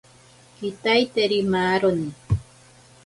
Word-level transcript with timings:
Kitaiteri 0.57 1.39
maaroni. 1.51 2.09